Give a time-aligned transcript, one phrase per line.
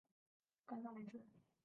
[0.65, 1.21] 冈萨雷斯。